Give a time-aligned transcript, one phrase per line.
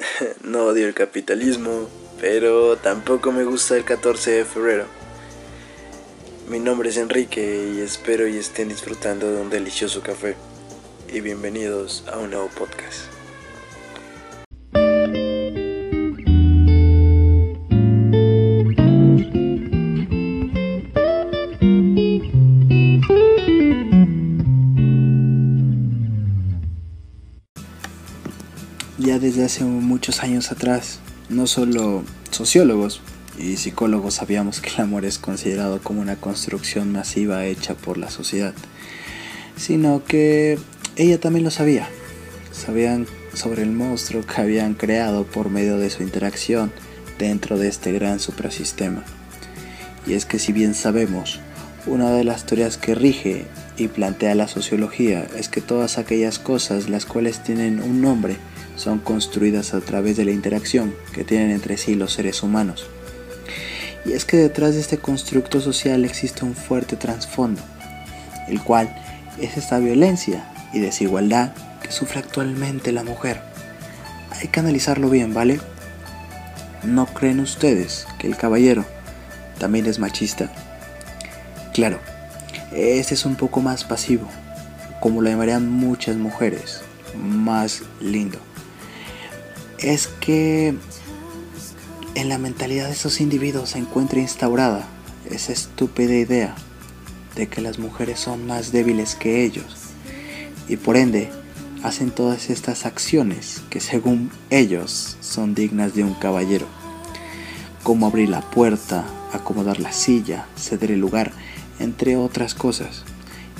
[0.44, 1.88] no odio el capitalismo,
[2.20, 4.86] pero tampoco me gusta el 14 de febrero.
[6.48, 10.36] Mi nombre es Enrique y espero y estén disfrutando de un delicioso café.
[11.12, 13.19] Y bienvenidos a un nuevo podcast.
[29.02, 30.98] Ya desde hace muchos años atrás,
[31.30, 33.00] no solo sociólogos
[33.38, 38.10] y psicólogos sabíamos que el amor es considerado como una construcción masiva hecha por la
[38.10, 38.52] sociedad,
[39.56, 40.58] sino que
[40.96, 41.88] ella también lo sabía.
[42.52, 46.70] Sabían sobre el monstruo que habían creado por medio de su interacción
[47.18, 49.02] dentro de este gran suprasistema.
[50.06, 51.40] Y es que si bien sabemos,
[51.86, 53.46] una de las teorías que rige
[53.78, 58.36] y plantea la sociología es que todas aquellas cosas las cuales tienen un nombre
[58.80, 62.86] son construidas a través de la interacción que tienen entre sí los seres humanos.
[64.06, 67.60] Y es que detrás de este constructo social existe un fuerte trasfondo,
[68.48, 68.96] el cual
[69.38, 73.42] es esta violencia y desigualdad que sufre actualmente la mujer.
[74.30, 75.60] Hay que analizarlo bien, ¿vale?
[76.82, 78.86] ¿No creen ustedes que el caballero
[79.58, 80.50] también es machista?
[81.74, 82.00] Claro,
[82.72, 84.26] este es un poco más pasivo,
[85.00, 86.80] como lo llamarían muchas mujeres,
[87.14, 88.38] más lindo
[89.82, 90.74] es que
[92.14, 94.86] en la mentalidad de esos individuos se encuentra instaurada
[95.30, 96.54] esa estúpida idea
[97.36, 99.76] de que las mujeres son más débiles que ellos
[100.68, 101.30] y por ende
[101.82, 106.66] hacen todas estas acciones que según ellos son dignas de un caballero,
[107.82, 111.32] como abrir la puerta, acomodar la silla, ceder el lugar,
[111.78, 113.04] entre otras cosas.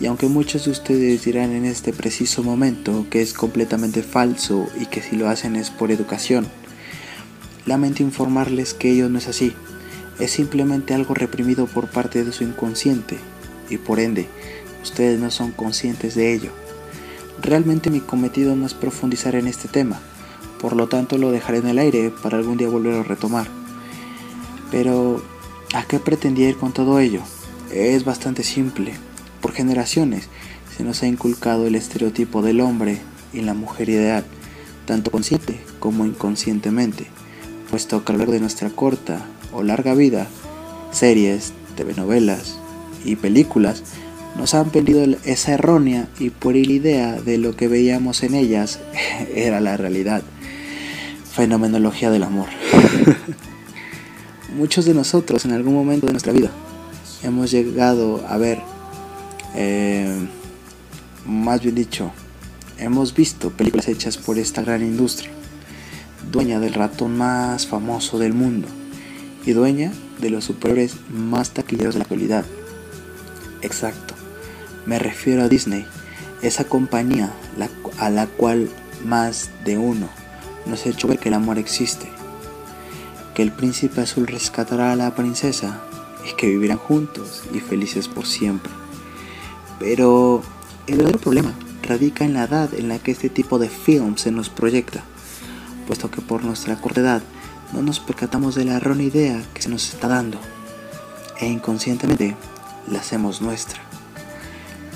[0.00, 4.86] Y aunque muchos de ustedes dirán en este preciso momento que es completamente falso y
[4.86, 6.46] que si lo hacen es por educación,
[7.64, 9.54] lamento informarles que ello no es así.
[10.18, 13.18] Es simplemente algo reprimido por parte de su inconsciente
[13.70, 14.28] y por ende
[14.82, 16.50] ustedes no son conscientes de ello.
[17.42, 20.00] Realmente mi cometido no es profundizar en este tema,
[20.60, 23.46] por lo tanto lo dejaré en el aire para algún día volver a retomar.
[24.70, 25.22] Pero,
[25.74, 27.20] ¿a qué pretendía ir con todo ello?
[27.70, 28.94] Es bastante simple
[29.46, 30.24] por generaciones
[30.76, 32.98] se nos ha inculcado el estereotipo del hombre
[33.32, 34.24] y la mujer ideal,
[34.86, 37.06] tanto consciente como inconscientemente,
[37.70, 40.26] puesto que a lo largo de nuestra corta o larga vida,
[40.90, 42.58] series, telenovelas
[43.04, 43.84] y películas
[44.36, 48.80] nos han vendido esa errónea y pueril idea de lo que veíamos en ellas
[49.32, 50.24] era la realidad.
[51.36, 52.48] Fenomenología del amor.
[54.56, 56.50] Muchos de nosotros en algún momento de nuestra vida
[57.22, 58.75] hemos llegado a ver
[59.56, 60.28] eh,
[61.24, 62.12] más bien dicho,
[62.78, 65.30] hemos visto películas hechas por esta gran industria,
[66.30, 68.68] dueña del ratón más famoso del mundo
[69.46, 72.44] y dueña de los superhéroes más taquilleros de la actualidad.
[73.62, 74.14] Exacto,
[74.84, 75.86] me refiero a Disney,
[76.42, 77.32] esa compañía
[77.98, 78.68] a la cual
[79.04, 80.08] más de uno
[80.66, 82.08] nos ha hecho ver que el amor existe,
[83.34, 85.80] que el príncipe azul rescatará a la princesa
[86.28, 88.70] y que vivirán juntos y felices por siempre.
[89.78, 90.42] Pero
[90.86, 94.30] el verdadero problema radica en la edad en la que este tipo de film se
[94.30, 95.04] nos proyecta,
[95.86, 97.22] puesto que por nuestra corta edad
[97.72, 100.38] no nos percatamos de la errónea idea que se nos está dando,
[101.40, 102.36] e inconscientemente
[102.90, 103.80] la hacemos nuestra.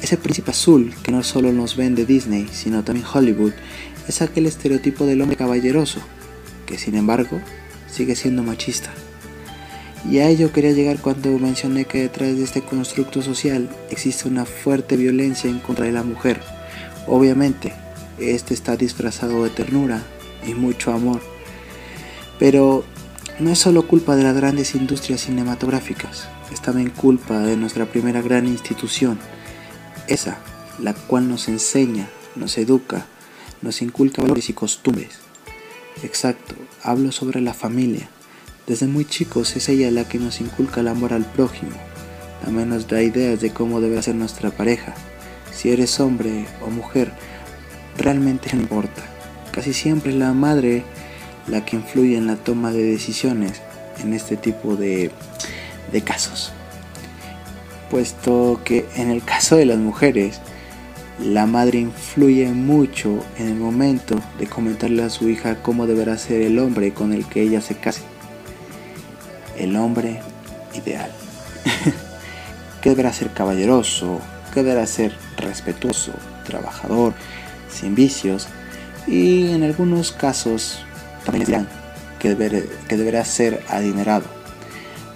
[0.02, 3.52] Ese príncipe azul que no solo nos vende Disney, sino también Hollywood,
[4.08, 6.00] es aquel estereotipo del hombre caballeroso,
[6.66, 7.40] que sin embargo
[7.90, 8.90] sigue siendo machista.
[10.08, 14.46] Y a ello quería llegar cuando mencioné que detrás de este constructo social existe una
[14.46, 16.40] fuerte violencia en contra de la mujer.
[17.06, 17.74] Obviamente,
[18.18, 20.02] este está disfrazado de ternura
[20.46, 21.20] y mucho amor.
[22.38, 22.84] Pero
[23.38, 28.22] no es solo culpa de las grandes industrias cinematográficas, es también culpa de nuestra primera
[28.22, 29.18] gran institución,
[30.08, 30.38] esa,
[30.78, 33.06] la cual nos enseña, nos educa,
[33.60, 35.18] nos inculca valores y costumbres.
[36.02, 38.08] Exacto, hablo sobre la familia
[38.70, 41.72] desde muy chicos es ella la que nos inculca el amor al prójimo.
[42.44, 44.94] También nos da ideas de cómo debe ser nuestra pareja.
[45.52, 47.10] Si eres hombre o mujer,
[47.98, 49.02] realmente no importa.
[49.50, 50.84] Casi siempre es la madre
[51.48, 53.60] la que influye en la toma de decisiones
[53.98, 55.10] en este tipo de,
[55.90, 56.52] de casos.
[57.90, 60.40] Puesto que en el caso de las mujeres,
[61.18, 66.42] la madre influye mucho en el momento de comentarle a su hija cómo deberá ser
[66.42, 68.02] el hombre con el que ella se case
[69.62, 70.20] el hombre
[70.74, 71.10] ideal.
[72.80, 74.20] que deberá ser caballeroso,
[74.52, 76.12] que deberá ser respetuoso,
[76.44, 77.14] trabajador,
[77.68, 78.48] sin vicios
[79.06, 80.84] y en algunos casos
[81.24, 81.68] también dirán
[82.18, 82.36] que,
[82.88, 84.24] que deberá ser adinerado.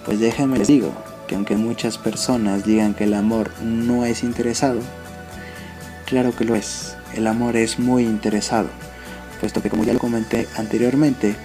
[0.05, 0.93] Pues déjenme les digo
[1.27, 4.79] que aunque muchas personas digan que el amor no es interesado,
[6.05, 6.95] claro que lo es.
[7.15, 8.67] El amor es muy interesado,
[9.39, 11.35] puesto que como ya lo comenté anteriormente,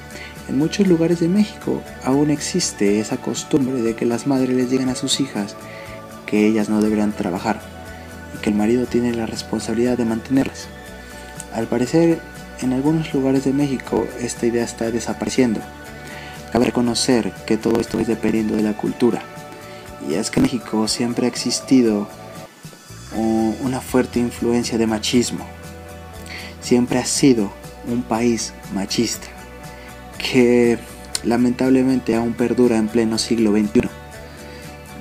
[0.51, 4.89] en muchos lugares de México aún existe esa costumbre de que las madres les digan
[4.89, 5.55] a sus hijas
[6.27, 7.61] que ellas no deberán trabajar
[8.37, 10.67] y que el marido tiene la responsabilidad de mantenerlas.
[11.55, 12.21] Al parecer,
[12.63, 15.61] en algunos lugares de México esta idea está desapareciendo.
[16.53, 19.23] Cabe reconocer que todo esto es dependiendo de la cultura.
[20.09, 22.09] Y es que en México siempre ha existido
[23.63, 25.47] una fuerte influencia de machismo.
[26.61, 27.53] Siempre ha sido
[27.87, 29.40] un país machista
[30.21, 30.79] que
[31.25, 33.89] lamentablemente aún perdura en pleno siglo XXI.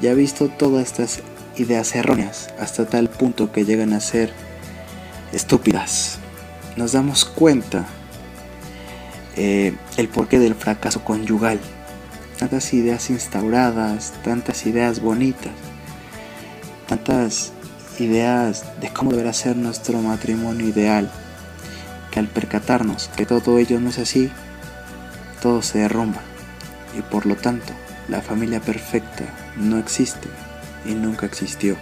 [0.01, 1.21] Ya he visto todas estas
[1.57, 4.31] ideas erróneas hasta tal punto que llegan a ser
[5.33, 6.19] estúpidas.
[6.77, 7.86] Nos damos cuenta
[9.36, 11.60] eh, el porqué del fracaso conyugal.
[12.38, 15.51] Tantas ideas instauradas, tantas ideas bonitas,
[16.88, 17.51] tantas
[18.00, 21.12] ideas de cómo deberá ser nuestro matrimonio ideal,
[22.12, 24.31] que al percatarnos que todo ello no es así,
[25.41, 26.21] todo se derrumba
[26.97, 27.74] y por lo tanto
[28.07, 29.25] la familia perfecta
[29.56, 30.27] no existe
[30.86, 31.77] y nunca existió.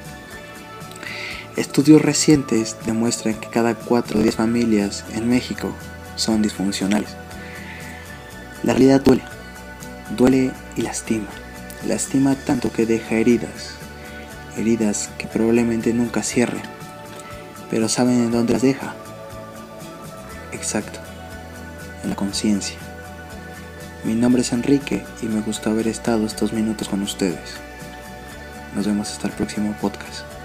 [1.55, 5.73] Estudios recientes demuestran que cada 4 o 10 familias en México
[6.15, 7.09] son disfuncionales.
[8.63, 9.23] La realidad duele,
[10.15, 11.29] duele y lastima.
[11.87, 13.75] Lastima tanto que deja heridas,
[14.57, 16.63] heridas que probablemente nunca cierren,
[17.69, 18.95] pero ¿saben en dónde las deja?
[20.51, 20.99] Exacto,
[22.03, 22.86] en la conciencia.
[24.07, 27.57] Mi nombre es Enrique y me gustó haber estado estos minutos con ustedes.
[28.73, 30.36] Nos vemos hasta el próximo podcast.